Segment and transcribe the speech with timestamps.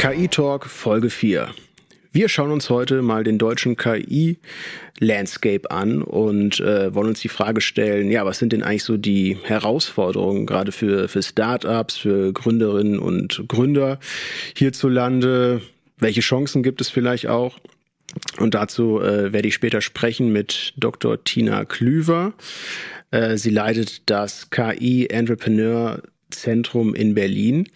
[0.00, 1.50] KI Talk Folge 4.
[2.10, 7.60] Wir schauen uns heute mal den deutschen KI-Landscape an und äh, wollen uns die Frage
[7.60, 12.98] stellen, ja, was sind denn eigentlich so die Herausforderungen gerade für, für Startups, für Gründerinnen
[12.98, 14.00] und Gründer
[14.56, 15.60] hierzulande?
[15.98, 17.58] Welche Chancen gibt es vielleicht auch?
[18.38, 21.22] Und dazu äh, werde ich später sprechen mit Dr.
[21.24, 22.32] Tina Klüver.
[23.10, 27.68] Äh, sie leitet das KI Entrepreneur Zentrum in Berlin.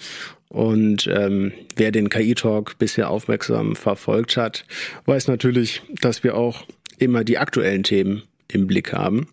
[0.54, 4.64] Und ähm, wer den KI-Talk bisher aufmerksam verfolgt hat,
[5.04, 6.64] weiß natürlich, dass wir auch
[6.96, 9.26] immer die aktuellen Themen im Blick haben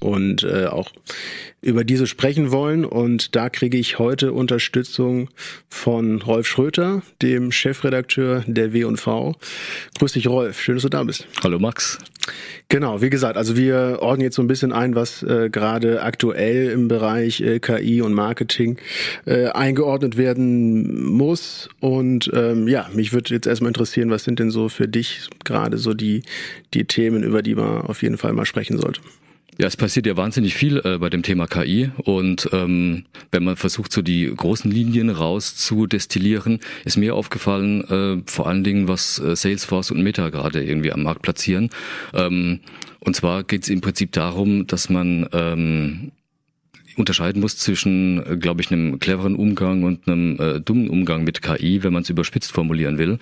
[0.00, 0.90] und äh, auch
[1.60, 2.84] über diese sprechen wollen.
[2.84, 5.28] Und da kriege ich heute Unterstützung
[5.68, 9.34] von Rolf Schröter, dem Chefredakteur der W&V.
[9.98, 10.60] Grüß dich, Rolf.
[10.60, 11.26] Schön, dass du da bist.
[11.42, 11.98] Hallo, Max.
[12.68, 16.70] Genau, wie gesagt, also wir ordnen jetzt so ein bisschen ein, was äh, gerade aktuell
[16.70, 18.76] im Bereich äh, KI und Marketing
[19.24, 21.70] äh, eingeordnet werden muss.
[21.80, 25.78] Und ähm, ja, mich würde jetzt erstmal interessieren, was sind denn so für dich gerade
[25.78, 26.22] so die,
[26.74, 29.00] die Themen, über die man auf jeden Fall mal sprechen sollte?
[29.60, 33.56] Ja, es passiert ja wahnsinnig viel äh, bei dem Thema KI und ähm, wenn man
[33.56, 39.34] versucht, so die großen Linien rauszudestillieren, ist mir aufgefallen, äh, vor allen Dingen, was äh,
[39.34, 41.70] Salesforce und Meta gerade irgendwie am Markt platzieren.
[42.14, 42.60] Ähm,
[43.00, 46.12] und zwar geht es im Prinzip darum, dass man ähm,
[46.98, 51.42] unterscheiden muss zwischen, äh, glaube ich, einem cleveren Umgang und einem äh, dummen Umgang mit
[51.42, 53.18] KI, wenn man es überspitzt formulieren will.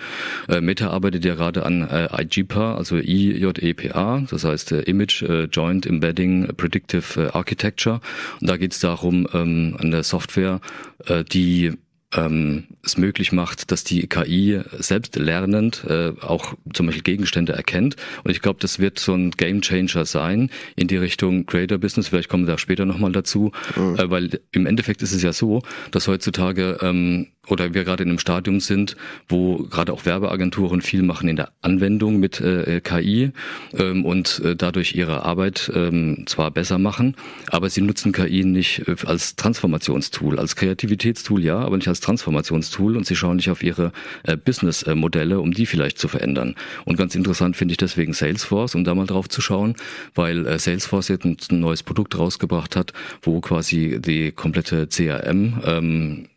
[0.49, 5.45] Äh, Meta arbeitet ja gerade an äh, IJPA, also IJEPA, das heißt äh, Image äh,
[5.45, 8.01] Joint Embedding Predictive äh, Architecture.
[8.41, 10.61] Und da geht es darum, ähm, der Software,
[11.07, 11.73] äh, die
[12.15, 17.97] ähm, es möglich macht, dass die KI selbst lernend äh, auch zum Beispiel Gegenstände erkennt.
[18.25, 22.09] Und ich glaube, das wird so ein Game Changer sein in die Richtung Creator Business.
[22.09, 23.97] Vielleicht kommen wir da später nochmal dazu, mhm.
[23.97, 28.11] äh, weil im Endeffekt ist es ja so, dass heutzutage ähm, oder wir gerade in
[28.11, 28.97] einem Stadium sind,
[29.29, 33.31] wo gerade auch Werbeagenturen viel machen in der Anwendung mit äh, KI
[33.77, 37.17] ähm, und äh, dadurch ihre Arbeit ähm, zwar besser machen,
[37.51, 42.97] aber sie nutzen KI nicht äh, als Transformationstool, als Kreativitätstool ja, aber nicht als Transformationstool
[42.97, 46.55] und sie schauen nicht auf ihre äh, Businessmodelle, um die vielleicht zu verändern.
[46.85, 49.75] Und ganz interessant finde ich deswegen Salesforce, um da mal drauf zu schauen,
[50.15, 55.61] weil äh, Salesforce jetzt ein, ein neues Produkt rausgebracht hat, wo quasi die komplette CRM
[55.65, 56.29] ähm,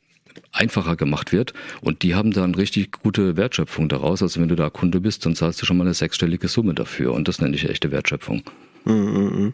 [0.52, 1.53] einfacher gemacht wird.
[1.81, 4.24] Und die haben dann richtig gute Wertschöpfung daraus.
[4.24, 7.13] Also wenn du da Kunde bist, dann zahlst du schon mal eine sechsstellige Summe dafür.
[7.13, 8.44] Und das nenne ich echte Wertschöpfung.
[8.86, 9.54] Mhm, mhm, mhm.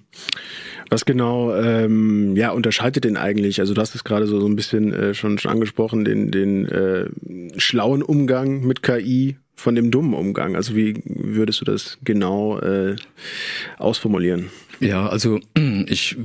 [0.90, 3.60] Was genau ähm, ja, unterscheidet denn eigentlich?
[3.60, 6.66] Also du hast es gerade so, so ein bisschen äh, schon, schon angesprochen, den, den
[6.66, 7.08] äh,
[7.58, 10.56] schlauen Umgang mit KI von dem dummen Umgang.
[10.56, 12.96] Also wie würdest du das genau äh,
[13.78, 14.50] ausformulieren?
[14.80, 15.40] Ja, also
[15.88, 16.18] ich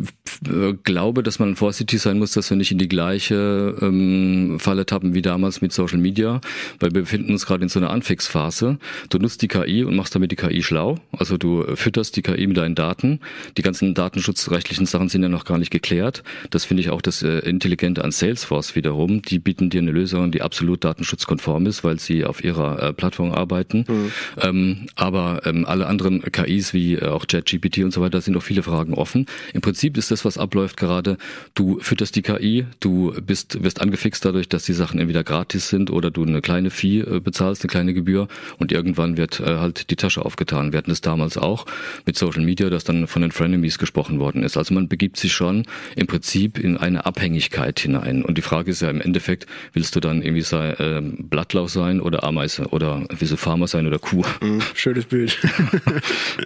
[0.46, 4.86] äh, glaube, dass man vorsichtig sein muss, dass wir nicht in die gleiche ähm, Falle
[4.86, 6.40] tappen wie damals mit Social Media,
[6.78, 8.78] weil wir befinden uns gerade in so einer Anfixphase.
[9.08, 10.98] Du nutzt die KI und machst damit die KI schlau.
[11.12, 13.20] Also du fütterst die KI mit deinen Daten.
[13.56, 16.22] Die ganzen datenschutzrechtlichen Sachen sind ja noch gar nicht geklärt.
[16.50, 19.22] Das finde ich auch das äh, Intelligente an Salesforce wiederum.
[19.22, 23.32] Die bieten dir eine Lösung, die absolut datenschutzkonform ist, weil sie auf ihrer äh, Plattform
[23.32, 23.84] arbeiten.
[23.86, 24.12] Mhm.
[24.40, 28.42] Ähm, aber ähm, alle anderen KIs wie äh, auch ChatGPT und so weiter sind noch
[28.42, 29.26] viele Fragen offen.
[29.52, 31.16] Im Prinzip ist das, was abläuft gerade,
[31.54, 35.91] du fütterst die KI, du bist, wirst angefixt dadurch, dass die Sachen entweder gratis sind
[35.91, 39.90] oder du eine kleine Fee äh, bezahlst, eine kleine Gebühr und irgendwann wird äh, halt
[39.90, 40.72] die Tasche aufgetan.
[40.72, 41.66] Wir hatten es damals auch
[42.06, 44.56] mit Social Media, dass dann von den Frenemies gesprochen worden ist.
[44.56, 45.64] Also man begibt sich schon
[45.96, 48.24] im Prinzip in eine Abhängigkeit hinein.
[48.24, 52.00] Und die Frage ist ja im Endeffekt, willst du dann irgendwie sei, äh, Blattlauf sein
[52.00, 54.24] oder Ameise oder du Farmer sein oder Kuh?
[54.40, 55.38] Mhm, schönes Bild.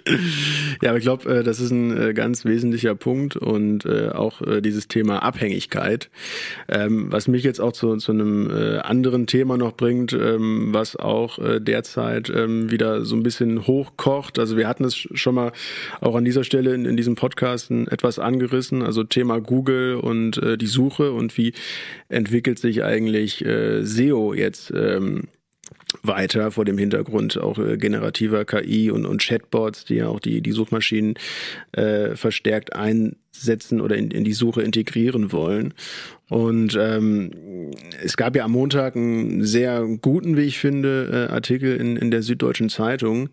[0.81, 4.61] ja, aber ich glaube, äh, das ist ein ganz wesentlicher Punkt und äh, auch äh,
[4.61, 6.09] dieses Thema Abhängigkeit,
[6.69, 10.95] ähm, was mich jetzt auch zu, zu einem äh, anderen Thema noch bringt, ähm, was
[10.95, 14.39] auch äh, derzeit ähm, wieder so ein bisschen hochkocht.
[14.39, 15.51] Also wir hatten es schon mal
[15.99, 20.57] auch an dieser Stelle in, in diesem Podcast etwas angerissen, also Thema Google und äh,
[20.57, 21.53] die Suche und wie
[22.07, 25.23] entwickelt sich eigentlich äh, SEO jetzt ähm,
[26.03, 30.41] weiter vor dem Hintergrund auch äh, generativer KI und, und Chatbots, die ja auch die,
[30.41, 31.15] die Suchmaschinen
[31.71, 35.73] äh, verstärkt einsetzen oder in, in die Suche integrieren wollen.
[36.29, 37.31] Und ähm,
[38.03, 42.09] es gab ja am Montag einen sehr guten, wie ich finde, äh, Artikel in, in
[42.09, 43.29] der Süddeutschen Zeitung.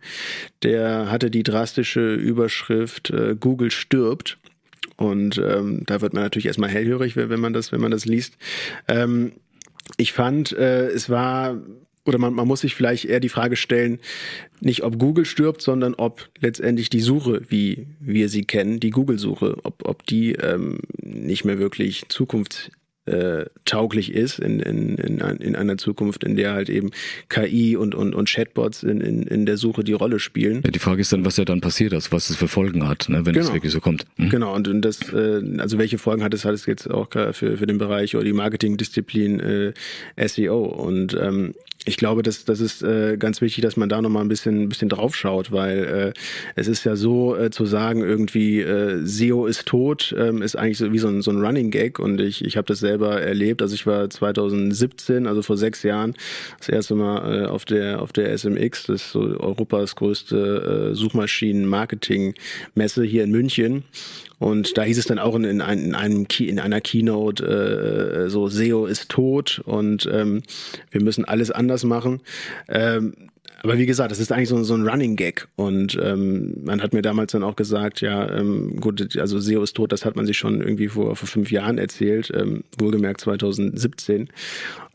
[0.63, 4.39] Der hatte die drastische Überschrift äh, Google stirbt.
[4.97, 8.37] Und ähm, da wird man natürlich erstmal hellhörig, wenn man das, wenn man das liest.
[8.89, 9.33] Ähm,
[9.97, 11.57] ich fand, äh, es war
[12.05, 13.99] oder man, man muss sich vielleicht eher die Frage stellen,
[14.61, 19.59] nicht ob Google stirbt, sondern ob letztendlich die Suche, wie wir sie kennen, die Google-Suche,
[19.63, 22.71] ob, ob die ähm, nicht mehr wirklich zukunfts
[23.05, 26.93] äh, tauglich ist in, in, in, in einer Zukunft, in der halt eben
[27.29, 30.63] KI und, und, und Chatbots in, in, in der Suche die Rolle spielen.
[30.65, 33.09] Ja, die Frage ist dann, was ja dann passiert, also was es für Folgen hat,
[33.09, 33.47] ne, wenn Genau.
[33.47, 34.05] es wirklich so kommt.
[34.19, 34.29] Hm?
[34.29, 37.33] Genau, und, und das, äh, also welche Folgen hat es, hat es jetzt auch für,
[37.33, 39.73] für den Bereich oder die Marketingdisziplin äh,
[40.29, 40.63] SEO.
[40.65, 44.29] Und ähm, ich glaube, das, das ist äh, ganz wichtig, dass man da nochmal ein
[44.29, 46.13] bisschen, ein bisschen drauf schaut, weil äh,
[46.55, 50.79] es ist ja so äh, zu sagen, irgendwie äh, SEO ist tot, ähm, ist eigentlich
[50.79, 53.63] so wie so ein, so ein Running Gag und ich, ich habe das selber erlebt.
[53.63, 56.15] Also ich war 2017, also vor sechs Jahren,
[56.59, 60.95] das erste Mal äh, auf der auf der SMX, das ist so Europas größte äh,
[60.95, 63.83] Suchmaschinen-Marketing-Messe hier in München.
[64.43, 68.29] Und da hieß es dann auch in, in, in einem Key, in einer Keynote äh,
[68.29, 70.43] so SEO ist tot und ähm,
[70.91, 72.21] wir müssen alles anders machen.
[72.69, 73.31] Ähm,
[73.63, 75.49] aber wie gesagt, das ist eigentlich so, so ein Running Gag.
[75.57, 79.75] Und ähm, man hat mir damals dann auch gesagt, ja, ähm, gut, also SEO ist
[79.75, 84.29] tot, das hat man sich schon irgendwie vor, vor fünf Jahren erzählt, ähm, wohlgemerkt 2017.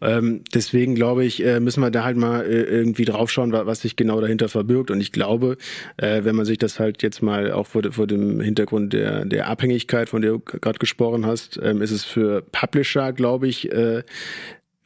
[0.02, 3.82] Ähm, deswegen glaube ich, äh, müssen wir da halt mal äh, irgendwie draufschauen, wa- was
[3.82, 4.92] sich genau dahinter verbirgt.
[4.92, 5.58] Und ich glaube,
[5.98, 9.48] äh, wenn man sich das halt jetzt mal auch vor, vor dem Hintergrund der, der
[9.48, 14.04] Abhängigkeit, von der du gerade gesprochen hast, ähm, ist es für Publisher, glaube ich, äh,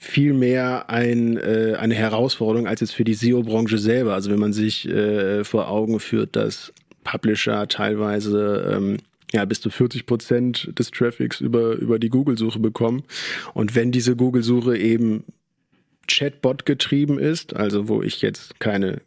[0.04, 4.16] viel mehr ein, äh, eine Herausforderung als jetzt für die SEO-Branche selber.
[4.16, 8.98] Also wenn man sich äh, vor Augen führt, dass Publisher teilweise ähm,
[9.32, 13.04] ja, bis zu 40 Prozent des Traffics über, über die Google-Suche bekommen.
[13.54, 15.24] Und wenn diese Google-Suche eben
[16.08, 19.02] Chatbot getrieben ist, also wo ich jetzt keine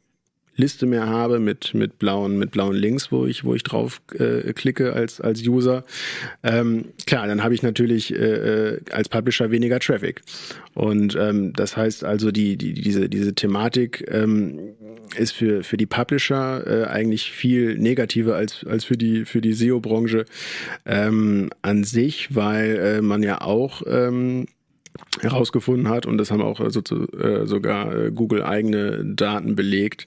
[0.57, 4.53] Liste mehr habe mit mit blauen mit blauen Links, wo ich wo ich drauf äh,
[4.53, 5.85] klicke als als User.
[6.43, 10.23] Ähm, klar, dann habe ich natürlich äh, äh, als Publisher weniger Traffic
[10.75, 14.75] und ähm, das heißt also die die diese diese Thematik ähm,
[15.17, 19.53] ist für für die Publisher äh, eigentlich viel negativer als als für die für die
[19.53, 20.25] SEO Branche
[20.87, 24.47] ähm, an sich, weil äh, man ja auch ähm,
[25.21, 30.07] herausgefunden hat, und das haben auch äh, so, äh, sogar äh, Google eigene Daten belegt,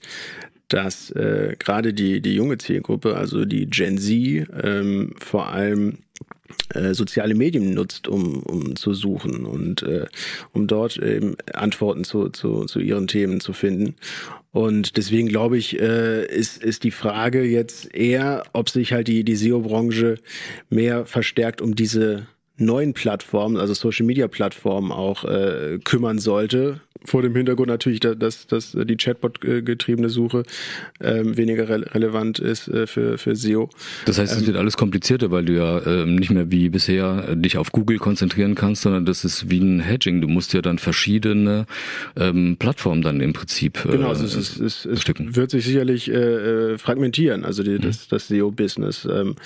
[0.68, 5.98] dass äh, gerade die, die junge Zielgruppe, also die Gen Z, ähm, vor allem
[6.74, 10.06] äh, soziale Medien nutzt, um, um zu suchen und äh,
[10.52, 13.94] um dort eben Antworten zu, zu, zu ihren Themen zu finden.
[14.50, 19.24] Und deswegen glaube ich, äh, ist, ist die Frage jetzt eher, ob sich halt die,
[19.24, 20.16] die SEO-Branche
[20.68, 22.26] mehr verstärkt um diese
[22.58, 26.80] neuen Plattformen, also Social Media Plattformen auch äh, kümmern sollte.
[27.04, 30.42] Vor dem Hintergrund natürlich, dass, dass, die Chatbot-getriebene Suche
[31.00, 33.70] ähm, weniger re relevant ist äh, für, für SEO.
[34.04, 37.36] Das heißt, es wird alles komplizierter, weil du ja ähm, nicht mehr wie bisher äh,
[37.36, 40.20] dich auf Google konzentrieren kannst, sondern das ist wie ein Hedging.
[40.20, 41.66] Du musst ja dann verschiedene
[42.16, 46.10] ähm, Plattformen dann im Prinzip äh, Genau, also es, ist, es, es wird sich sicherlich
[46.10, 49.36] äh, äh, fragmentieren, also die, das, das SEO-Business ähm,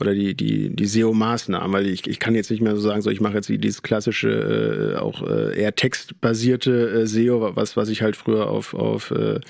[0.00, 3.10] oder die, die, die SEO-Maßnahmen, weil ich, ich kann jetzt nicht mehr so sagen, so
[3.10, 7.88] ich mache jetzt die- dieses klassische, äh, auch äh, eher textbasierte äh, SEO, was, was
[7.88, 9.40] ich halt früher auf, auf, äh,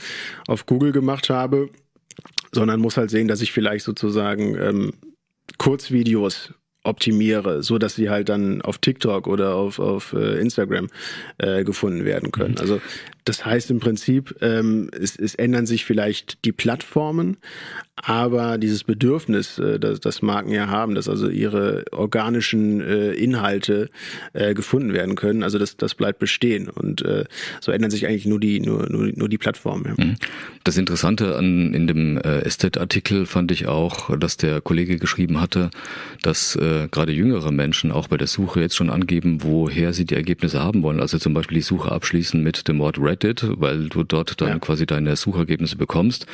[0.49, 1.69] auf Google gemacht habe,
[2.53, 4.93] sondern muss halt sehen, dass ich vielleicht sozusagen ähm,
[5.59, 6.53] Kurzvideos
[6.85, 10.89] optimiere, so dass sie halt dann auf TikTok oder auf, auf äh, Instagram
[11.39, 12.59] äh, gefunden werden können.
[12.59, 12.81] Also
[13.25, 17.37] das heißt im Prinzip, ähm, es, es ändern sich vielleicht die Plattformen,
[17.97, 23.91] aber dieses Bedürfnis, äh, das, das Marken ja haben, dass also ihre organischen äh, Inhalte
[24.33, 27.25] äh, gefunden werden können, also das, das bleibt bestehen und äh,
[27.61, 29.95] so ändern sich eigentlich nur die nur, nur, nur die Plattformen.
[29.97, 30.15] Ja.
[30.65, 35.71] Das Interessante an in dem äh, Estet-Artikel fand ich auch, dass der Kollege geschrieben hatte,
[36.23, 40.15] dass äh, gerade jüngere Menschen auch bei der Suche jetzt schon angeben, woher sie die
[40.15, 41.01] Ergebnisse haben wollen.
[41.01, 44.59] Also zum Beispiel die Suche abschließen mit dem Wort Reddit, weil du dort dann Ja.
[44.59, 46.27] quasi deine Suchergebnisse bekommst,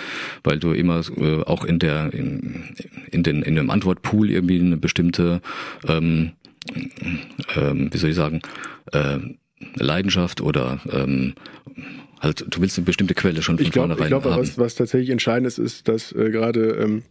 [0.45, 2.75] weil du immer äh, auch in der in,
[3.11, 5.41] in den in dem Antwortpool irgendwie eine bestimmte
[5.87, 6.33] ähm,
[7.57, 8.41] ähm, wie soll ich sagen
[8.93, 9.19] äh,
[9.75, 11.35] Leidenschaft oder ähm,
[12.21, 14.43] halt du willst eine bestimmte Quelle schon von Ich glaube, vornherein ich glaube, haben.
[14.43, 17.03] was, was tatsächlich entscheidend ist, ist, dass äh, gerade ähm,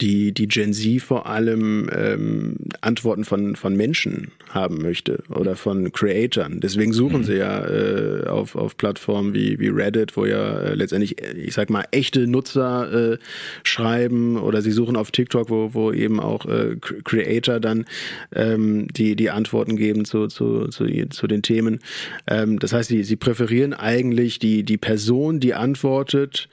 [0.00, 5.90] die, die Gen Z vor allem ähm, Antworten von, von Menschen haben möchte oder von
[5.90, 6.60] Creatoren.
[6.60, 11.16] Deswegen suchen sie ja äh, auf, auf Plattformen wie, wie Reddit, wo ja äh, letztendlich,
[11.20, 13.18] ich sag mal, echte Nutzer äh,
[13.64, 17.84] schreiben oder sie suchen auf TikTok, wo, wo eben auch äh, Cre- Creator dann
[18.32, 21.80] ähm, die, die Antworten geben zu, zu, zu, zu den Themen.
[22.28, 26.48] Ähm, das heißt, sie, sie präferieren eigentlich die, die Person, die antwortet,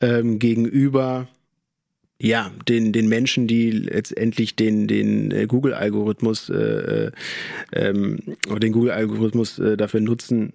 [0.00, 1.26] ähm, gegenüber
[2.18, 7.10] ja, den, den Menschen, die letztendlich den, den äh, Google-Algorithmus äh, äh,
[7.72, 8.18] ähm,
[8.48, 10.54] oder den Google-Algorithmus äh, dafür nutzen,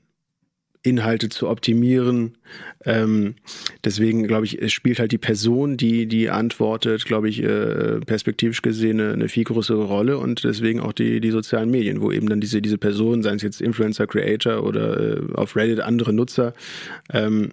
[0.83, 2.37] Inhalte zu optimieren.
[2.85, 3.35] Ähm,
[3.83, 8.63] deswegen glaube ich, es spielt halt die Person, die die antwortet, glaube ich, äh, perspektivisch
[8.63, 12.27] gesehen eine, eine, viel größere Rolle und deswegen auch die die sozialen Medien, wo eben
[12.27, 16.55] dann diese diese Person, seien es jetzt Influencer, Creator oder äh, auf Reddit andere Nutzer,
[17.13, 17.51] ähm,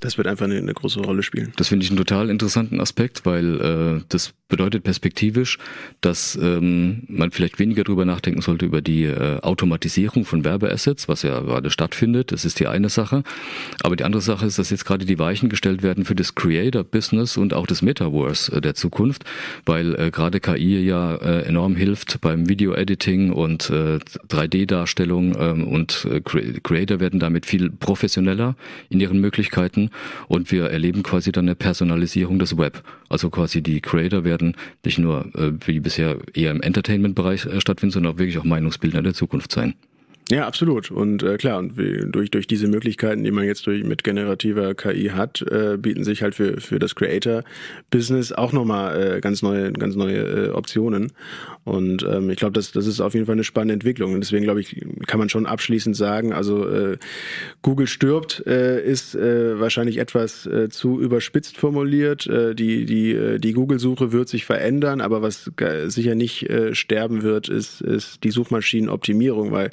[0.00, 1.52] das wird einfach eine, eine große Rolle spielen.
[1.56, 5.58] Das finde ich einen total interessanten Aspekt, weil äh, das bedeutet perspektivisch,
[6.00, 11.22] dass ähm, man vielleicht weniger drüber nachdenken sollte über die äh, Automatisierung von Werbeassets, was
[11.22, 12.32] ja gerade stattfindet.
[12.32, 13.22] Das ist die eine Sache.
[13.82, 17.36] Aber die andere Sache ist, dass jetzt gerade die Weichen gestellt werden für das Creator-Business
[17.36, 19.24] und auch das Metaverse äh, der Zukunft,
[19.64, 26.06] weil äh, gerade KI ja äh, enorm hilft beim Video-Editing und äh, 3D-Darstellung ähm, und
[26.10, 28.56] äh, Creator werden damit viel professioneller
[28.88, 29.89] in ihren Möglichkeiten
[30.28, 32.82] und wir erleben quasi dann eine Personalisierung des Web.
[33.08, 37.92] Also quasi die Creator werden nicht nur äh, wie bisher eher im Entertainment-Bereich äh, stattfinden,
[37.92, 39.74] sondern auch wirklich auch Meinungsbildner der Zukunft sein.
[40.30, 40.92] Ja, absolut.
[40.92, 44.74] Und äh, klar, und wie, durch, durch diese Möglichkeiten, die man jetzt durch, mit generativer
[44.74, 49.72] KI hat, äh, bieten sich halt für, für das Creator-Business auch nochmal äh, ganz neue,
[49.72, 51.12] ganz neue äh, Optionen.
[51.64, 54.14] Und ähm, ich glaube, das, das ist auf jeden Fall eine spannende Entwicklung.
[54.14, 56.98] Und deswegen glaube ich, kann man schon abschließend sagen, also äh,
[57.62, 62.28] Google stirbt äh, ist äh, wahrscheinlich etwas äh, zu überspitzt formuliert.
[62.28, 65.50] Äh, die die, äh, die Google-Suche wird sich verändern, aber was
[65.86, 69.70] sicher nicht äh, sterben wird, ist, ist die Suchmaschinenoptimierung, weil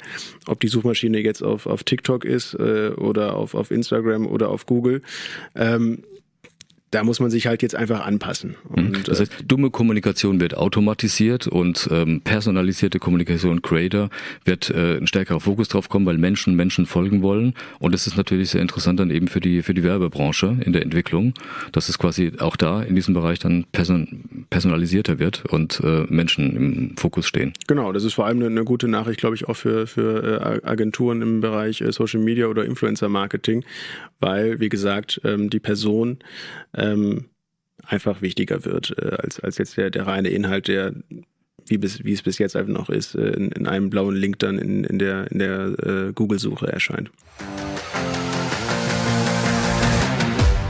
[0.48, 4.66] ob die Suchmaschine jetzt auf, auf TikTok ist äh, oder auf, auf Instagram oder auf
[4.66, 5.02] Google.
[5.54, 6.02] Ähm,
[6.90, 8.56] da muss man sich halt jetzt einfach anpassen.
[8.68, 8.86] Mhm.
[8.86, 14.08] Und, das heißt, dumme Kommunikation wird automatisiert und ähm, personalisierte Kommunikation Creator
[14.44, 17.54] wird äh, ein stärkerer Fokus drauf kommen, weil Menschen Menschen folgen wollen.
[17.78, 20.82] Und das ist natürlich sehr interessant dann eben für die für die Werbebranche in der
[20.82, 21.34] Entwicklung,
[21.72, 26.56] dass es quasi auch da in diesem Bereich dann person personalisierter wird und äh, Menschen
[26.56, 27.52] im Fokus stehen.
[27.66, 30.66] Genau, das ist vor allem eine, eine gute Nachricht, glaube ich, auch für für äh,
[30.66, 33.64] Agenturen im Bereich äh, Social Media oder Influencer Marketing,
[34.20, 36.18] weil wie gesagt ähm, die Person
[36.78, 37.26] ähm,
[37.84, 40.94] einfach wichtiger wird äh, als, als jetzt der, der reine Inhalt, der
[41.66, 44.38] wie, bis, wie es bis jetzt einfach noch ist, äh, in, in einem blauen Link
[44.38, 47.10] dann in, in der, in der äh, Google-Suche erscheint.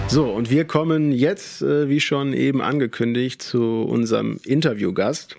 [0.08, 5.36] So, und wir kommen jetzt, äh, wie schon eben angekündigt, zu unserem Interviewgast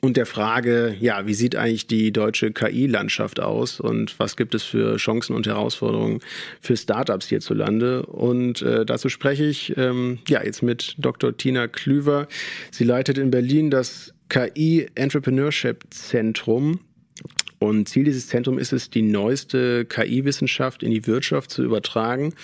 [0.00, 4.62] und der Frage, ja, wie sieht eigentlich die deutsche KI-Landschaft aus und was gibt es
[4.62, 6.20] für Chancen und Herausforderungen
[6.60, 8.06] für Startups hierzulande?
[8.06, 11.36] Und äh, dazu spreche ich ähm, ja jetzt mit Dr.
[11.36, 12.28] Tina Klüver.
[12.70, 16.80] Sie leitet in Berlin das KI Entrepreneurship Zentrum
[17.58, 22.34] und Ziel dieses Zentrums ist es, die neueste KI-Wissenschaft in die Wirtschaft zu übertragen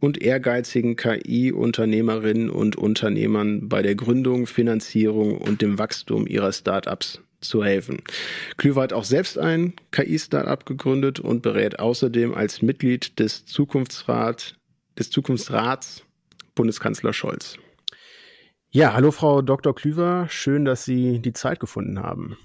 [0.00, 7.64] und ehrgeizigen KI-Unternehmerinnen und Unternehmern bei der Gründung, Finanzierung und dem Wachstum ihrer Startups zu
[7.64, 8.02] helfen.
[8.58, 14.56] Klüver hat auch selbst ein KI-Startup gegründet und berät außerdem als Mitglied des Zukunftsrat,
[14.98, 16.04] des Zukunftsrats
[16.54, 17.56] Bundeskanzler Scholz.
[18.70, 19.74] Ja, hallo Frau Dr.
[19.74, 22.36] Klüver, schön, dass Sie die Zeit gefunden haben.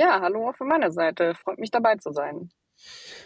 [0.00, 1.34] Ja, hallo von meiner Seite.
[1.34, 2.50] Freut mich dabei zu sein.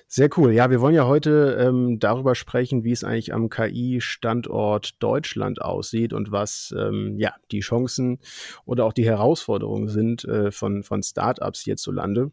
[0.09, 0.53] Sehr cool.
[0.53, 6.15] Ja, wir wollen ja heute ähm, darüber sprechen, wie es eigentlich am KI-Standort Deutschland aussieht
[6.15, 8.21] und was ähm, ja die Chancen
[8.65, 12.33] oder auch die Herausforderungen sind äh, von, von Startups hierzulande.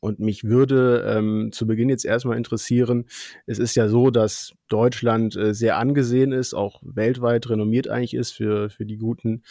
[0.00, 3.06] Und mich würde ähm, zu Beginn jetzt erstmal interessieren,
[3.46, 8.30] es ist ja so, dass Deutschland äh, sehr angesehen ist, auch weltweit renommiert eigentlich ist
[8.30, 9.42] für, für die guten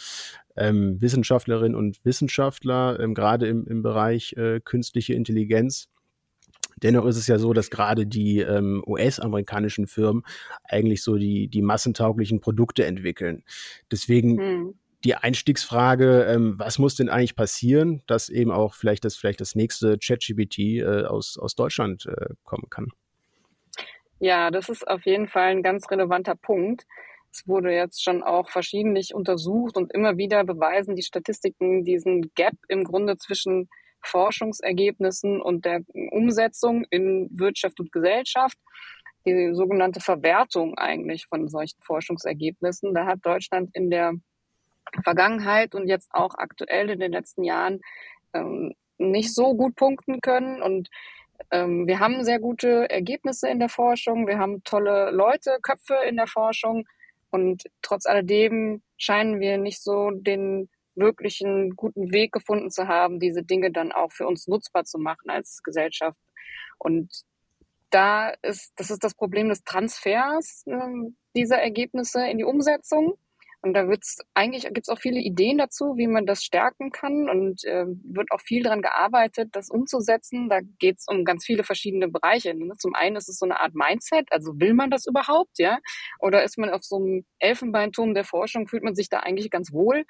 [0.58, 5.88] ähm, Wissenschaftlerinnen und Wissenschaftler, ähm, gerade im, im Bereich äh, künstliche Intelligenz.
[6.82, 10.22] Dennoch ist es ja so, dass gerade die ähm, US-amerikanischen Firmen
[10.64, 13.42] eigentlich so die, die massentauglichen Produkte entwickeln.
[13.90, 14.74] Deswegen hm
[15.04, 19.54] die Einstiegsfrage, ähm, was muss denn eigentlich passieren, dass eben auch vielleicht das, vielleicht das
[19.54, 22.88] nächste ChatGPT äh, aus, aus Deutschland äh, kommen kann?
[24.18, 26.84] Ja, das ist auf jeden Fall ein ganz relevanter Punkt.
[27.30, 32.54] Es wurde jetzt schon auch verschiedentlich untersucht und immer wieder beweisen die Statistiken diesen Gap
[32.68, 33.68] im Grunde zwischen
[34.02, 38.56] Forschungsergebnissen und der Umsetzung in Wirtschaft und Gesellschaft.
[39.26, 42.94] Die sogenannte Verwertung eigentlich von solchen Forschungsergebnissen.
[42.94, 44.14] Da hat Deutschland in der
[45.02, 47.80] Vergangenheit und jetzt auch aktuell in den letzten Jahren
[48.32, 50.62] ähm, nicht so gut punkten können.
[50.62, 50.88] Und
[51.50, 56.16] ähm, wir haben sehr gute Ergebnisse in der Forschung, wir haben tolle Leute, Köpfe in
[56.16, 56.86] der Forschung
[57.30, 63.42] und trotz alledem scheinen wir nicht so den wirklichen guten Weg gefunden zu haben, diese
[63.42, 66.18] Dinge dann auch für uns nutzbar zu machen als Gesellschaft.
[66.78, 67.08] Und
[67.90, 73.16] da ist, das ist das Problem des Transfers äh, dieser Ergebnisse in die Umsetzung.
[73.60, 77.64] Und da wird's eigentlich gibt's auch viele Ideen dazu, wie man das stärken kann und
[77.64, 80.48] äh, wird auch viel daran gearbeitet, das umzusetzen.
[80.48, 82.54] Da geht's um ganz viele verschiedene Bereiche.
[82.54, 82.74] Ne?
[82.78, 85.78] Zum einen ist es so eine Art Mindset, also will man das überhaupt, ja?
[86.20, 89.72] Oder ist man auf so einem Elfenbeinturm der Forschung, fühlt man sich da eigentlich ganz
[89.72, 90.04] wohl?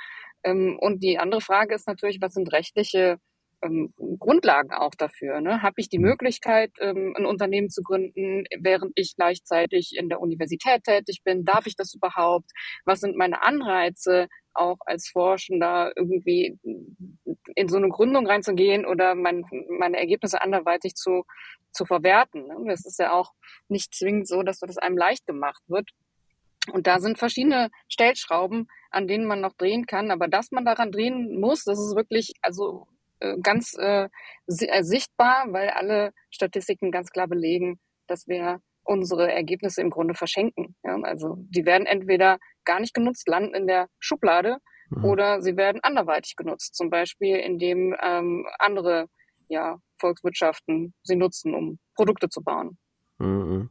[0.45, 3.19] Ähm, und die andere Frage ist natürlich, was sind rechtliche
[3.63, 5.41] ähm, Grundlagen auch dafür.
[5.41, 5.63] Ne?
[5.63, 6.07] Habe ich die mhm.
[6.07, 11.45] Möglichkeit, ähm, ein Unternehmen zu gründen, während ich gleichzeitig in der Universität tätig bin?
[11.45, 12.51] Darf ich das überhaupt?
[12.85, 16.59] Was sind meine Anreize, auch als Forschender irgendwie
[17.55, 19.45] in so eine Gründung reinzugehen oder mein,
[19.79, 21.25] meine Ergebnisse anderweitig zu,
[21.73, 22.47] zu verwerten?
[22.47, 22.57] Ne?
[22.69, 23.33] Das ist ja auch
[23.69, 25.91] nicht zwingend so, dass das einem leicht gemacht wird.
[26.73, 30.11] Und da sind verschiedene Stellschrauben, an denen man noch drehen kann.
[30.11, 32.87] Aber dass man daran drehen muss, das ist wirklich, also
[33.43, 34.09] ganz äh,
[34.47, 40.75] äh, sichtbar, weil alle Statistiken ganz klar belegen, dass wir unsere Ergebnisse im Grunde verschenken.
[40.83, 44.59] Ja, also die werden entweder gar nicht genutzt, landen in der Schublade
[44.91, 45.05] mhm.
[45.05, 49.09] oder sie werden anderweitig genutzt, zum Beispiel indem ähm, andere
[49.49, 52.79] ja, Volkswirtschaften sie nutzen, um Produkte zu bauen.
[53.19, 53.71] Mhm.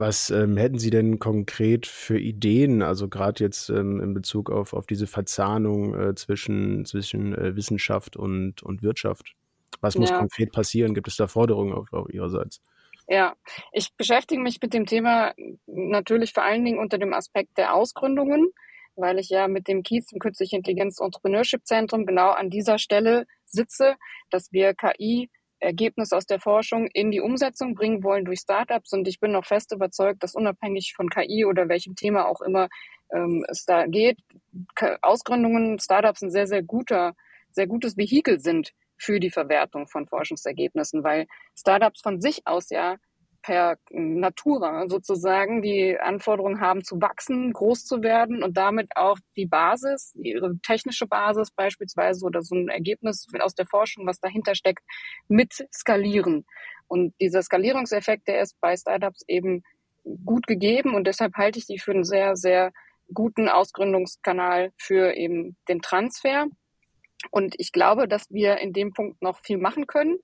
[0.00, 4.72] Was ähm, hätten Sie denn konkret für Ideen, also gerade jetzt ähm, in Bezug auf,
[4.72, 9.34] auf diese Verzahnung äh, zwischen, zwischen äh, Wissenschaft und, und Wirtschaft?
[9.82, 10.16] Was muss ja.
[10.16, 10.94] konkret passieren?
[10.94, 12.62] Gibt es da Forderungen auf, auf Ihrerseits?
[13.08, 13.34] Ja,
[13.72, 15.34] ich beschäftige mich mit dem Thema
[15.66, 18.48] natürlich vor allen Dingen unter dem Aspekt der Ausgründungen,
[18.96, 23.26] weil ich ja mit dem KIES, dem Künstliche Intelligenz Entrepreneurship Zentrum, genau an dieser Stelle
[23.44, 23.96] sitze,
[24.30, 25.28] dass wir KI
[25.60, 28.92] Ergebnis aus der Forschung in die Umsetzung bringen wollen durch Startups.
[28.92, 32.68] Und ich bin noch fest überzeugt, dass unabhängig von KI oder welchem Thema auch immer
[33.12, 34.18] ähm, es da geht,
[35.02, 37.14] Ausgründungen, Startups ein sehr, sehr guter,
[37.50, 41.26] sehr gutes Vehikel sind für die Verwertung von Forschungsergebnissen, weil
[41.56, 42.96] Startups von sich aus ja
[43.42, 49.46] per Natura sozusagen die Anforderungen haben zu wachsen, groß zu werden und damit auch die
[49.46, 54.84] Basis, ihre technische Basis beispielsweise oder so ein Ergebnis aus der Forschung, was dahinter steckt,
[55.28, 56.44] mit skalieren.
[56.88, 59.62] Und dieser Skalierungseffekt, der ist bei Startups eben
[60.24, 62.72] gut gegeben und deshalb halte ich die für einen sehr, sehr
[63.12, 66.46] guten Ausgründungskanal für eben den Transfer.
[67.30, 70.18] Und ich glaube, dass wir in dem Punkt noch viel machen können.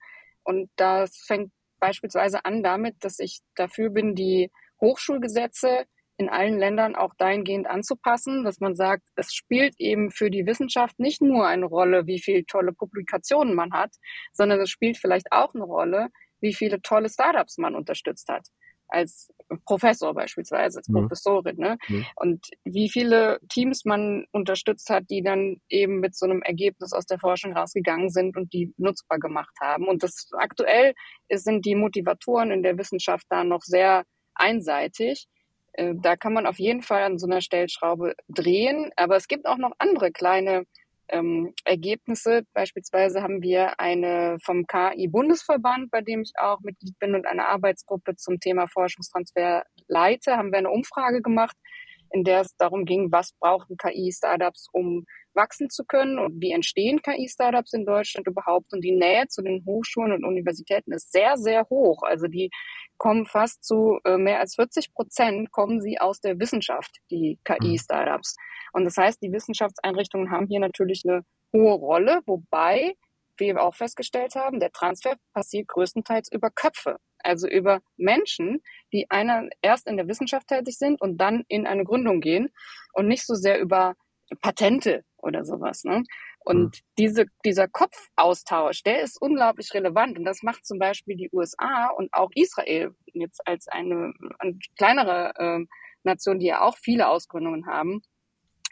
[0.45, 5.87] Und das fängt beispielsweise an damit, dass ich dafür bin, die Hochschulgesetze
[6.19, 10.99] in allen Ländern auch dahingehend anzupassen, dass man sagt, es spielt eben für die Wissenschaft
[10.99, 13.95] nicht nur eine Rolle, wie viele tolle Publikationen man hat,
[14.33, 16.09] sondern es spielt vielleicht auch eine Rolle,
[16.41, 18.47] wie viele tolle Startups man unterstützt hat
[18.89, 19.33] als
[19.65, 21.01] Professor beispielsweise, als mhm.
[21.01, 21.57] Professorin.
[21.57, 21.79] Ne?
[21.89, 22.07] Mhm.
[22.17, 27.07] Und wie viele Teams man unterstützt hat, die dann eben mit so einem Ergebnis aus
[27.07, 29.87] der Forschung rausgegangen sind und die nutzbar gemacht haben.
[29.87, 30.95] Und das aktuell
[31.33, 35.27] sind die Motivatoren in der Wissenschaft da noch sehr einseitig.
[35.73, 38.91] Äh, da kann man auf jeden Fall an so einer Stellschraube drehen.
[38.97, 40.65] Aber es gibt auch noch andere kleine
[41.09, 42.43] ähm, Ergebnisse.
[42.53, 48.17] Beispielsweise haben wir eine vom KI-Bundesverband, bei dem ich auch Mitglied bin und eine Arbeitsgruppe
[48.17, 51.57] zum Thema Forschungstransfer leite, haben wir eine Umfrage gemacht,
[52.13, 55.05] in der es darum ging, was brauchen KI-Startups, um
[55.37, 58.73] wachsen zu können und wie entstehen KI-Startups in Deutschland überhaupt.
[58.73, 62.03] Und die Nähe zu den Hochschulen und Universitäten ist sehr, sehr hoch.
[62.03, 62.51] Also die
[62.99, 68.37] kommen fast zu äh, mehr als 40 Prozent kommen sie aus der Wissenschaft, die KI-Startups.
[68.73, 71.23] Und das heißt, die Wissenschaftseinrichtungen haben hier natürlich eine
[71.53, 72.95] hohe Rolle, wobei
[73.39, 79.11] wie wir auch festgestellt haben, der Transfer passiert größtenteils über Köpfe, also über Menschen, die
[79.11, 82.49] einer erst in der Wissenschaft tätig sind und dann in eine Gründung gehen
[82.93, 83.95] und nicht so sehr über
[84.41, 85.85] Patente oder sowas.
[85.85, 86.05] Ne?
[86.45, 86.71] Und mhm.
[86.99, 90.19] diese, dieser Kopfaustausch, der ist unglaublich relevant.
[90.19, 95.33] Und das macht zum Beispiel die USA und auch Israel jetzt als eine, eine kleinere
[95.37, 95.67] äh,
[96.05, 98.01] Nation, die ja auch viele Ausgründungen haben,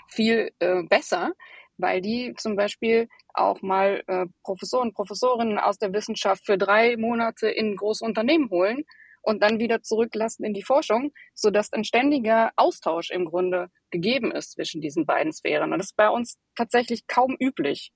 [0.09, 1.33] viel äh, besser,
[1.77, 7.49] weil die zum Beispiel auch mal äh, Professoren, Professorinnen aus der Wissenschaft für drei Monate
[7.49, 8.85] in große Unternehmen holen
[9.25, 14.53] und dann wieder zurücklassen in die Forschung, sodass ein ständiger Austausch im Grunde gegeben ist
[14.53, 15.73] zwischen diesen beiden Sphären.
[15.73, 17.93] Und das ist bei uns tatsächlich kaum üblich.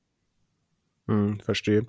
[1.07, 1.87] Hm, verstehe.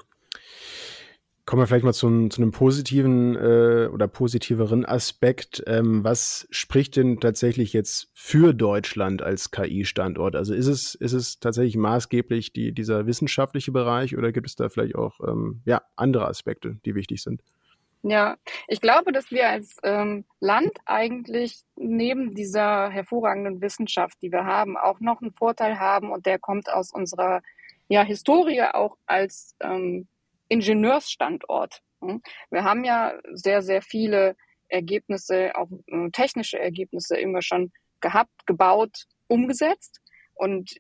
[1.46, 5.64] Kommen wir vielleicht mal zum, zu einem positiven äh, oder positiveren Aspekt.
[5.66, 10.36] Ähm, was spricht denn tatsächlich jetzt für Deutschland als KI-Standort?
[10.36, 14.70] Also ist es, ist es tatsächlich maßgeblich die, dieser wissenschaftliche Bereich oder gibt es da
[14.70, 17.42] vielleicht auch ähm, ja, andere Aspekte, die wichtig sind?
[18.02, 24.46] Ja, ich glaube, dass wir als ähm, Land eigentlich neben dieser hervorragenden Wissenschaft, die wir
[24.46, 27.42] haben, auch noch einen Vorteil haben und der kommt aus unserer
[27.90, 30.08] ja, Historie auch als ähm,
[30.48, 31.82] Ingenieursstandort.
[32.02, 32.22] Hm?
[32.50, 34.38] Wir haben ja sehr, sehr viele
[34.70, 40.00] Ergebnisse, auch äh, technische Ergebnisse immer schon gehabt, gebaut, umgesetzt.
[40.36, 40.80] Und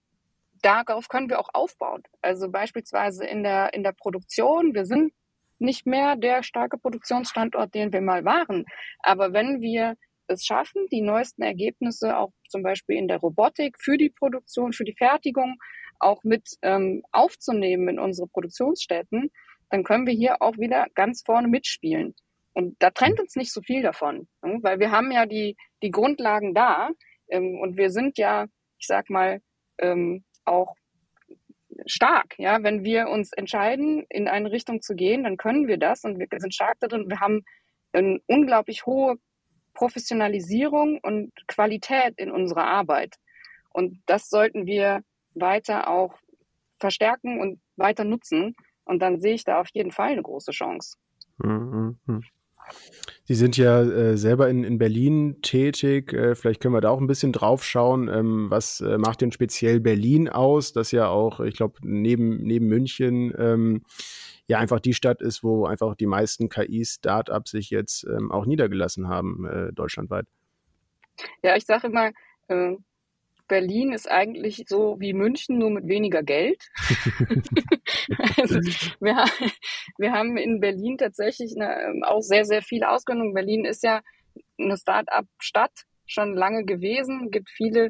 [0.61, 2.03] darauf können wir auch aufbauen.
[2.21, 4.73] Also beispielsweise in der, in der Produktion.
[4.73, 5.11] Wir sind
[5.59, 8.65] nicht mehr der starke Produktionsstandort, den wir mal waren.
[8.99, 9.95] Aber wenn wir
[10.27, 14.83] es schaffen, die neuesten Ergebnisse auch zum Beispiel in der Robotik für die Produktion, für
[14.83, 15.55] die Fertigung
[15.99, 19.31] auch mit ähm, aufzunehmen in unsere Produktionsstätten,
[19.69, 22.15] dann können wir hier auch wieder ganz vorne mitspielen.
[22.53, 24.59] Und da trennt uns nicht so viel davon, ne?
[24.61, 26.89] weil wir haben ja die, die Grundlagen da
[27.29, 28.45] ähm, und wir sind ja,
[28.79, 29.41] ich sag mal,
[29.79, 30.75] ähm, auch
[31.85, 32.37] stark.
[32.37, 36.19] Ja, wenn wir uns entscheiden, in eine Richtung zu gehen, dann können wir das und
[36.19, 37.09] wir sind stark darin.
[37.09, 37.43] Wir haben
[37.93, 39.15] eine unglaublich hohe
[39.73, 43.15] Professionalisierung und Qualität in unserer Arbeit.
[43.71, 45.01] Und das sollten wir
[45.35, 46.17] weiter auch
[46.79, 48.55] verstärken und weiter nutzen.
[48.83, 50.97] Und dann sehe ich da auf jeden Fall eine große Chance.
[51.37, 51.97] Mhm.
[53.23, 56.13] Sie sind ja äh, selber in, in Berlin tätig.
[56.13, 58.07] Äh, vielleicht können wir da auch ein bisschen drauf schauen.
[58.07, 60.73] Ähm, was äh, macht denn speziell Berlin aus?
[60.73, 63.83] Das ja auch, ich glaube, neben, neben München ähm,
[64.47, 69.07] ja einfach die Stadt ist, wo einfach die meisten KI-Startups sich jetzt ähm, auch niedergelassen
[69.07, 70.25] haben, äh, deutschlandweit.
[71.43, 72.11] Ja, ich sage immer,
[72.47, 72.75] äh,
[73.49, 76.63] Berlin ist eigentlich so wie München, nur mit weniger Geld.
[78.37, 78.55] also
[79.01, 79.25] wir,
[79.97, 83.33] wir, haben in Berlin tatsächlich eine, ähm, auch sehr, sehr viel Ausgründung.
[83.33, 84.01] Berlin ist ja
[84.57, 87.23] eine Start-up-Stadt schon lange gewesen.
[87.25, 87.89] Es gibt viele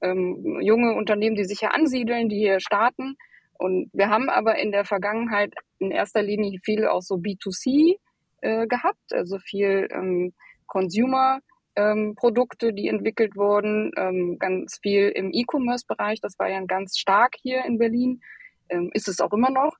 [0.00, 3.16] ähm, junge Unternehmen, die sich hier ansiedeln, die hier starten.
[3.54, 7.96] Und wir haben aber in der Vergangenheit in erster Linie viel auch so B2C
[8.42, 10.32] äh, gehabt, also viel ähm,
[10.66, 11.40] Consumer
[11.78, 16.20] ähm, Produkte, die entwickelt wurden, ähm, ganz viel im E-Commerce-Bereich.
[16.20, 18.20] Das war ja ganz stark hier in Berlin,
[18.68, 19.76] ähm, ist es auch immer noch.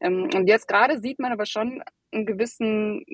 [0.00, 3.04] Ähm, und jetzt gerade sieht man aber schon einen gewissen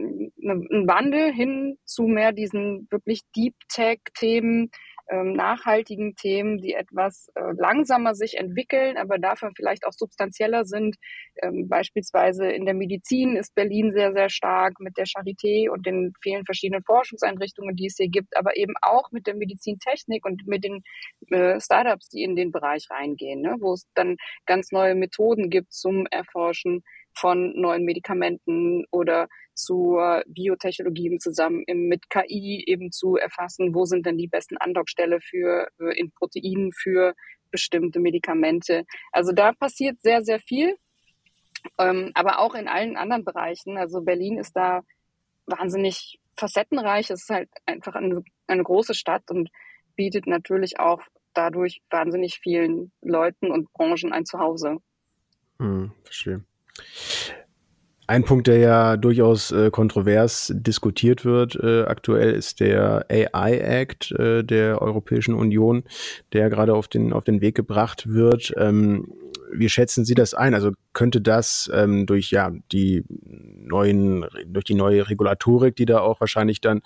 [0.41, 4.71] einen Wandel hin zu mehr diesen wirklich Deep Tech-Themen,
[5.11, 10.97] ähm, nachhaltigen Themen, die etwas äh, langsamer sich entwickeln, aber dafür vielleicht auch substanzieller sind.
[11.43, 16.13] Ähm, beispielsweise in der Medizin ist Berlin sehr, sehr stark mit der Charité und den
[16.23, 20.65] vielen verschiedenen Forschungseinrichtungen, die es hier gibt, aber eben auch mit der Medizintechnik und mit
[20.65, 20.83] den
[21.31, 23.57] äh, Startups, die in den Bereich reingehen, ne?
[23.61, 24.17] wo es dann
[24.47, 26.83] ganz neue Methoden gibt zum Erforschen
[27.19, 34.17] von neuen Medikamenten oder zur Biotechnologie zusammen mit KI eben zu erfassen, wo sind denn
[34.17, 37.15] die besten Andockstelle für äh, in Proteinen für
[37.51, 38.85] bestimmte Medikamente.
[39.11, 40.77] Also da passiert sehr, sehr viel,
[41.79, 43.79] ähm, aber auch in allen anderen Bereichen.
[43.79, 44.83] Also Berlin ist da
[45.47, 47.11] wahnsinnig facettenreich.
[47.11, 49.51] Es ist halt einfach eine, eine große Stadt und
[49.97, 51.01] bietet natürlich auch
[51.35, 54.77] dadurch wahnsinnig vielen Leuten und Branchen ein Zuhause.
[55.59, 56.45] Hm, verstehe.
[58.09, 64.13] Ein Punkt, der ja durchaus äh, kontrovers diskutiert wird äh, aktuell, ist der AI Act
[64.13, 65.85] äh, der Europäischen Union,
[66.33, 68.55] der gerade auf den, auf den Weg gebracht wird.
[68.57, 69.13] Ähm,
[69.53, 70.55] wie schätzen Sie das ein?
[70.55, 76.19] Also könnte das ähm, durch ja die neuen, durch die neue Regulatorik, die da auch
[76.21, 76.81] wahrscheinlich dann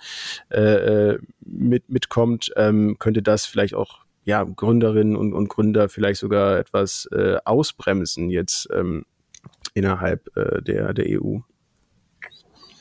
[0.49, 6.19] äh, äh mit, mitkommt, ähm, könnte das vielleicht auch ja, Gründerinnen und, und Gründer vielleicht
[6.19, 9.05] sogar etwas äh, ausbremsen jetzt ähm,
[9.73, 11.39] innerhalb äh, der, der EU?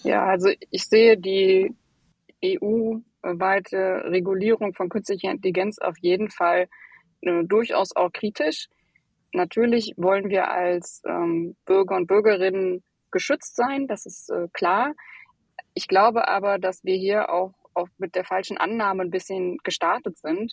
[0.05, 1.75] Ja, also ich sehe die
[2.45, 6.69] EU-weite Regulierung von künstlicher Intelligenz auf jeden Fall
[7.21, 8.69] äh, durchaus auch kritisch.
[9.33, 14.93] Natürlich wollen wir als ähm, Bürger und Bürgerinnen geschützt sein, das ist äh, klar.
[15.75, 20.19] Ich glaube aber, dass wir hier auch, auch mit der falschen Annahme ein bisschen gestartet
[20.19, 20.53] sind,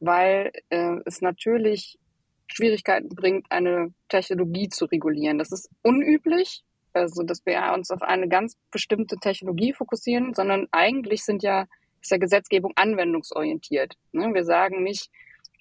[0.00, 1.98] weil äh, es natürlich
[2.48, 5.38] Schwierigkeiten bringt, eine Technologie zu regulieren.
[5.38, 11.24] Das ist unüblich, also dass wir uns auf eine ganz bestimmte Technologie fokussieren, sondern eigentlich
[11.24, 11.66] sind ja,
[12.00, 13.94] ist ja Gesetzgebung anwendungsorientiert.
[14.12, 14.32] Ne?
[14.34, 15.10] Wir sagen nicht,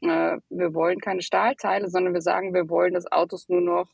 [0.01, 3.89] äh, wir wollen keine Stahlteile, sondern wir sagen, wir wollen, dass Autos nur noch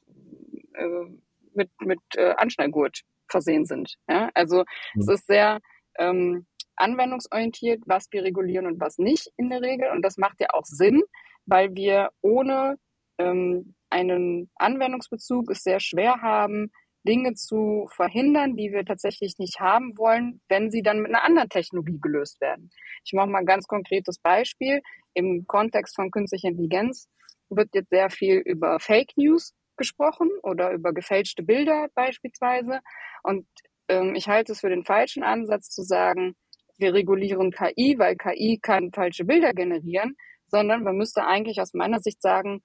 [0.73, 1.05] äh,
[1.53, 3.95] mit, mit äh, Anschnallgurt versehen sind.
[4.07, 4.29] Ja?
[4.33, 5.01] Also mhm.
[5.01, 5.59] es ist sehr
[5.97, 9.89] ähm, anwendungsorientiert, was wir regulieren und was nicht in der Regel.
[9.91, 11.03] Und das macht ja auch Sinn,
[11.45, 12.77] weil wir ohne
[13.17, 16.71] ähm, einen Anwendungsbezug es sehr schwer haben,
[17.05, 21.49] Dinge zu verhindern, die wir tatsächlich nicht haben wollen, wenn sie dann mit einer anderen
[21.49, 22.71] Technologie gelöst werden.
[23.03, 24.81] Ich mache mal ein ganz konkretes Beispiel.
[25.13, 27.09] Im Kontext von künstlicher Intelligenz
[27.49, 32.79] wird jetzt sehr viel über Fake News gesprochen oder über gefälschte Bilder beispielsweise.
[33.21, 33.45] Und
[33.89, 36.35] ähm, ich halte es für den falschen Ansatz zu sagen,
[36.77, 41.99] wir regulieren KI, weil KI kann falsche Bilder generieren, sondern man müsste eigentlich aus meiner
[41.99, 42.61] Sicht sagen,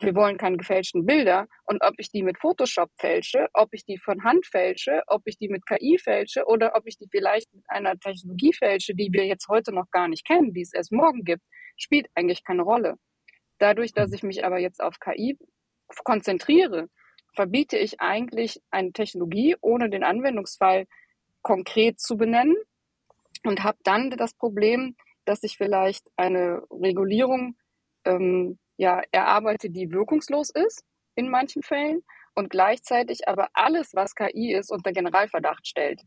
[0.00, 1.46] wir wollen keine gefälschten Bilder.
[1.64, 5.36] Und ob ich die mit Photoshop fälsche, ob ich die von Hand fälsche, ob ich
[5.38, 9.26] die mit KI fälsche oder ob ich die vielleicht mit einer Technologie fälsche, die wir
[9.26, 11.42] jetzt heute noch gar nicht kennen, die es erst morgen gibt,
[11.76, 12.96] spielt eigentlich keine Rolle.
[13.58, 15.38] Dadurch, dass ich mich aber jetzt auf KI
[16.04, 16.88] konzentriere,
[17.34, 20.86] verbiete ich eigentlich eine Technologie, ohne den Anwendungsfall
[21.42, 22.56] konkret zu benennen
[23.44, 27.56] und habe dann das Problem, dass ich vielleicht eine Regulierung
[28.04, 32.02] ähm, ja, erarbeite, die wirkungslos ist in manchen Fällen
[32.34, 36.00] und gleichzeitig aber alles, was KI ist, unter Generalverdacht stellt.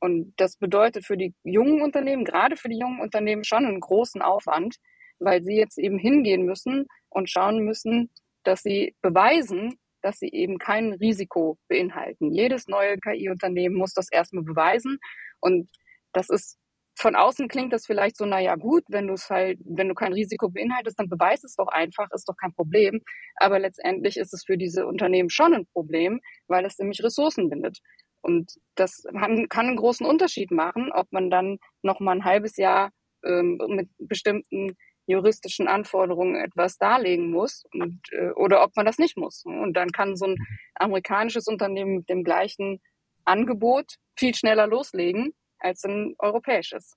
[0.00, 4.22] Und das bedeutet für die jungen Unternehmen, gerade für die jungen Unternehmen, schon einen großen
[4.22, 4.76] Aufwand,
[5.18, 8.10] weil sie jetzt eben hingehen müssen und schauen müssen,
[8.44, 12.32] dass sie beweisen, dass sie eben kein Risiko beinhalten.
[12.32, 15.00] Jedes neue KI-Unternehmen muss das erstmal beweisen.
[15.40, 15.68] Und
[16.14, 16.56] das ist
[16.98, 20.14] von außen klingt das vielleicht so, naja, gut, wenn du es halt, wenn du kein
[20.14, 23.02] Risiko beinhaltest, dann beweis es doch einfach, ist doch kein Problem.
[23.36, 27.78] Aber letztendlich ist es für diese Unternehmen schon ein Problem, weil es nämlich Ressourcen bindet.
[28.22, 32.90] Und das kann, einen großen Unterschied machen, ob man dann noch mal ein halbes Jahr
[33.24, 34.74] ähm, mit bestimmten
[35.06, 39.44] juristischen Anforderungen etwas darlegen muss und, äh, oder ob man das nicht muss.
[39.44, 40.36] Und dann kann so ein
[40.74, 42.80] amerikanisches Unternehmen mit dem gleichen
[43.24, 46.96] Angebot viel schneller loslegen als ein europäisches.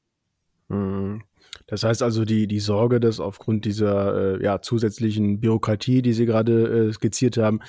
[0.70, 1.24] Mhm.
[1.66, 6.26] Das heißt also, die, die Sorge, dass aufgrund dieser äh, ja, zusätzlichen Bürokratie, die Sie
[6.26, 7.60] gerade äh, skizziert haben,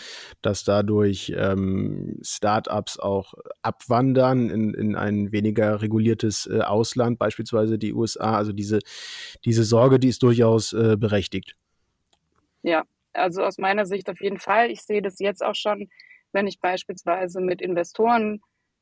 [0.43, 7.95] dass dadurch ähm, Startups auch abwandern in, in ein weniger reguliertes äh, Ausland, beispielsweise die
[7.95, 8.37] USA.
[8.37, 8.81] Also diese,
[9.45, 11.57] diese Sorge, die ist durchaus äh, berechtigt.
[12.63, 14.71] Ja, also aus meiner Sicht auf jeden Fall.
[14.71, 15.89] Ich sehe das jetzt auch schon,
[16.33, 18.41] wenn ich beispielsweise mit Investoren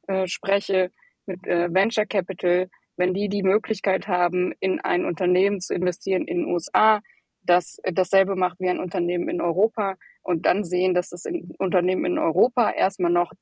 [0.08, 0.90] äh, spreche,
[1.28, 6.38] mit äh, Venture Capital, wenn die die Möglichkeit haben, in ein Unternehmen zu investieren in
[6.38, 7.00] den USA,
[7.42, 11.24] das dasselbe macht wie ein Unternehmen in Europa und dann sehen, dass das
[11.58, 13.32] Unternehmen in Europa erstmal noch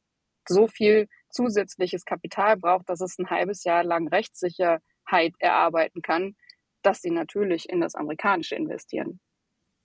[0.47, 6.37] so viel zusätzliches Kapital braucht, dass es ein halbes Jahr lang Rechtssicherheit erarbeiten kann,
[6.83, 9.21] dass sie natürlich in das amerikanische investieren.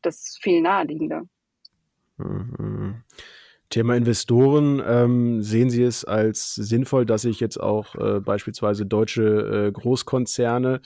[0.02, 1.24] Das ist viel naheliegender.
[2.18, 3.04] Mhm.
[3.72, 9.68] Thema Investoren, ähm, sehen Sie es als sinnvoll, dass sich jetzt auch äh, beispielsweise deutsche
[9.68, 10.82] äh, Großkonzerne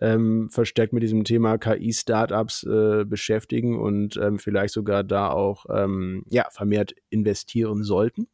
[0.00, 6.24] ähm, verstärkt mit diesem Thema KI-Startups äh, beschäftigen und ähm, vielleicht sogar da auch ähm,
[6.28, 8.26] ja, vermehrt investieren sollten?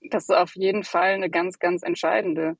[0.00, 2.56] Das ist auf jeden Fall eine ganz, ganz entscheidende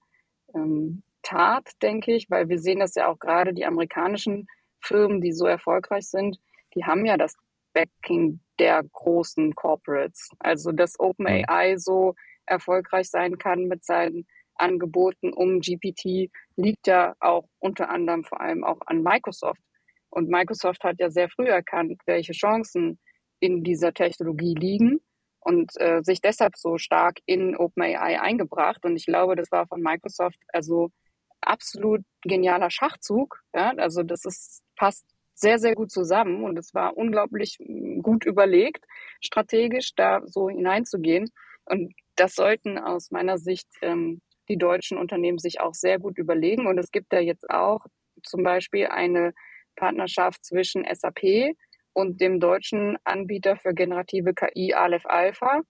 [0.54, 4.48] ähm, Tat, denke ich, weil wir sehen das ja auch gerade die amerikanischen
[4.80, 6.38] Firmen, die so erfolgreich sind,
[6.74, 7.36] die haben ja das
[7.76, 10.30] Backing der großen Corporates.
[10.38, 11.78] Also dass OpenAI mhm.
[11.78, 12.14] so
[12.46, 18.64] erfolgreich sein kann mit seinen Angeboten um GPT, liegt ja auch unter anderem vor allem
[18.64, 19.60] auch an Microsoft.
[20.08, 22.98] Und Microsoft hat ja sehr früh erkannt, welche Chancen
[23.40, 25.00] in dieser Technologie liegen
[25.40, 28.82] und äh, sich deshalb so stark in OpenAI eingebracht.
[28.86, 30.88] Und ich glaube, das war von Microsoft also
[31.42, 33.42] absolut genialer Schachzug.
[33.54, 33.74] Ja?
[33.76, 35.04] Also das ist, passt
[35.36, 38.84] sehr, sehr gut zusammen und es war unglaublich hm, gut überlegt,
[39.20, 41.30] strategisch da so hineinzugehen.
[41.66, 46.66] Und das sollten aus meiner Sicht ähm, die deutschen Unternehmen sich auch sehr gut überlegen.
[46.66, 47.84] Und es gibt da jetzt auch
[48.22, 49.34] zum Beispiel eine
[49.76, 51.54] Partnerschaft zwischen SAP
[51.92, 55.60] und dem deutschen Anbieter für generative KI Aleph Alpha,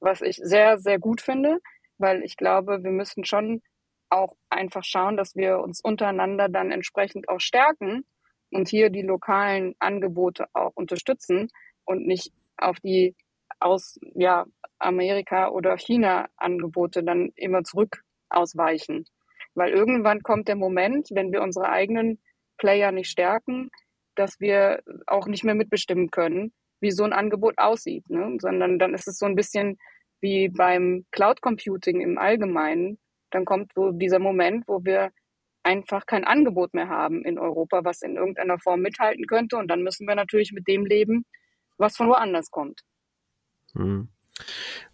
[0.00, 1.58] was ich sehr, sehr gut finde,
[1.98, 3.60] weil ich glaube, wir müssen schon
[4.08, 8.04] auch einfach schauen, dass wir uns untereinander dann entsprechend auch stärken
[8.50, 11.48] und hier die lokalen Angebote auch unterstützen
[11.84, 13.14] und nicht auf die
[13.60, 14.46] aus ja,
[14.78, 19.04] Amerika oder China Angebote dann immer zurück ausweichen.
[19.54, 22.18] Weil irgendwann kommt der Moment, wenn wir unsere eigenen
[22.56, 23.70] Player nicht stärken,
[24.14, 28.36] dass wir auch nicht mehr mitbestimmen können, wie so ein Angebot aussieht, ne?
[28.40, 29.78] sondern dann ist es so ein bisschen
[30.20, 32.98] wie beim Cloud Computing im Allgemeinen.
[33.30, 35.10] Dann kommt so dieser Moment, wo wir
[35.62, 39.56] einfach kein Angebot mehr haben in Europa, was in irgendeiner Form mithalten könnte.
[39.56, 41.24] Und dann müssen wir natürlich mit dem leben,
[41.78, 42.80] was von woanders kommt.
[43.74, 44.08] Hm.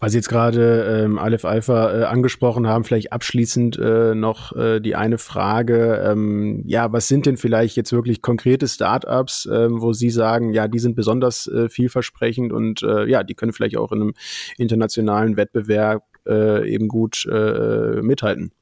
[0.01, 4.81] Weil Sie jetzt gerade ähm, Aleph Alpha äh, angesprochen haben, vielleicht abschließend äh, noch äh,
[4.81, 6.03] die eine Frage.
[6.05, 10.69] Ähm, ja, was sind denn vielleicht jetzt wirklich konkrete Startups, ähm, wo Sie sagen, ja,
[10.69, 14.15] die sind besonders äh, vielversprechend und äh, ja, die können vielleicht auch in einem
[14.59, 18.53] internationalen Wettbewerb äh, eben gut äh, mithalten?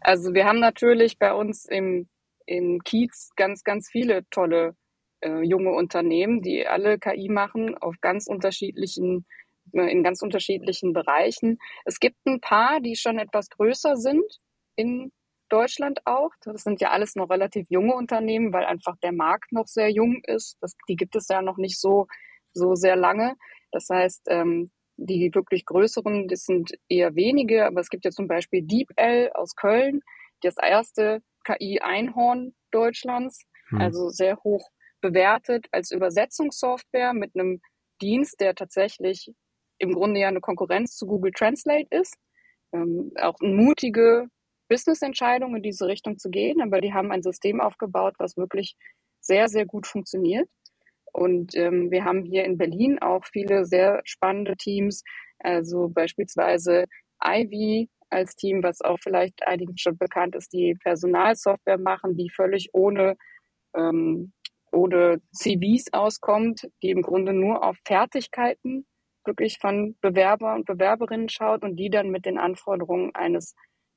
[0.00, 2.08] Also wir haben natürlich bei uns im,
[2.46, 4.76] im Kiez ganz, ganz viele tolle
[5.20, 9.26] äh, junge Unternehmen, die alle KI machen auf ganz unterschiedlichen
[9.72, 11.58] äh, in ganz unterschiedlichen Bereichen.
[11.84, 14.24] Es gibt ein paar, die schon etwas größer sind
[14.76, 15.12] in
[15.48, 16.30] Deutschland auch.
[16.42, 20.20] Das sind ja alles noch relativ junge Unternehmen, weil einfach der Markt noch sehr jung
[20.24, 20.58] ist.
[20.60, 22.06] Das, die gibt es ja noch nicht so,
[22.52, 23.34] so sehr lange.
[23.72, 28.26] Das heißt, ähm, die wirklich größeren, das sind eher wenige, aber es gibt ja zum
[28.26, 30.00] Beispiel DeepL aus Köln,
[30.42, 33.80] das erste KI-Einhorn Deutschlands, hm.
[33.80, 34.68] also sehr hoch
[35.00, 37.60] bewertet als Übersetzungssoftware mit einem
[38.02, 39.32] Dienst, der tatsächlich
[39.78, 42.16] im Grunde ja eine Konkurrenz zu Google Translate ist.
[42.72, 44.26] Ähm, auch mutige
[44.68, 48.76] Business-Entscheidung in diese Richtung zu gehen, aber die haben ein System aufgebaut, was wirklich
[49.20, 50.48] sehr, sehr gut funktioniert.
[51.18, 55.04] Und ähm, wir haben hier in Berlin auch viele sehr spannende Teams,
[55.40, 56.86] also beispielsweise
[57.24, 62.70] Ivy als Team, was auch vielleicht einigen schon bekannt ist, die Personalsoftware machen, die völlig
[62.74, 63.16] ohne,
[63.76, 64.32] ähm,
[64.72, 68.86] ohne CVs auskommt, die im Grunde nur auf Fertigkeiten
[69.26, 73.54] wirklich von Bewerber und Bewerberinnen schaut und die dann mit den Anforderungen eines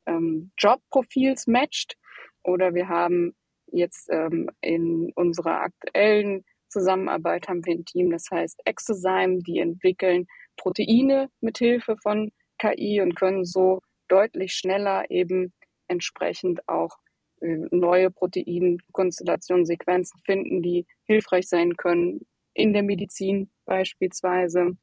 [0.07, 1.95] ähm, Jobprofils matcht.
[2.43, 3.35] Oder wir haben
[3.71, 10.27] jetzt ähm, in unserer aktuellen Zusammenarbeit haben wir ein Team, das heißt Exozyme, die entwickeln
[10.57, 15.53] Proteine mit Hilfe von KI und können so deutlich schneller eben
[15.87, 16.97] entsprechend auch
[17.41, 22.25] äh, neue Proteinkonstellationen, Sequenzen finden, die hilfreich sein können.
[22.53, 24.77] In der Medizin beispielsweise.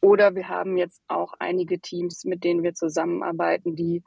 [0.00, 4.02] Oder wir haben jetzt auch einige Teams, mit denen wir zusammenarbeiten, die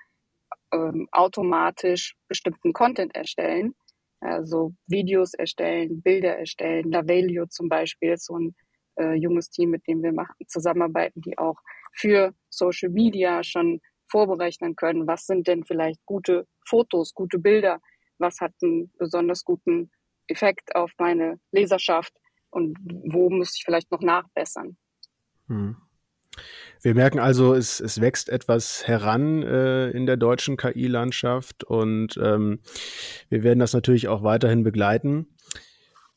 [0.72, 3.76] ähm, automatisch bestimmten Content erstellen,
[4.20, 6.92] also Videos erstellen, Bilder erstellen.
[6.92, 8.56] Lavelio zum Beispiel ist so ein
[9.00, 11.58] äh, junges Team, mit dem wir machen, zusammenarbeiten, die auch
[11.94, 17.80] für Social Media schon vorberechnen können, was sind denn vielleicht gute Fotos, gute Bilder,
[18.18, 19.92] was hat einen besonders guten
[20.28, 22.14] Effekt auf meine Leserschaft
[22.50, 24.78] und wo muss ich vielleicht noch nachbessern.
[25.48, 25.78] Hm.
[26.82, 32.60] Wir merken also, es, es wächst etwas heran äh, in der deutschen KI-Landschaft und ähm,
[33.30, 35.28] wir werden das natürlich auch weiterhin begleiten.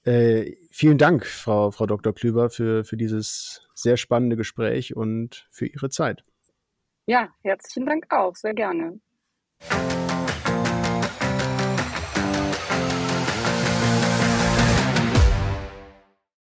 [0.05, 2.15] Äh, vielen Dank, Frau, Frau Dr.
[2.15, 6.25] Klüber, für, für dieses sehr spannende Gespräch und für Ihre Zeit.
[7.07, 9.01] Ja, herzlichen Dank auch, sehr gerne.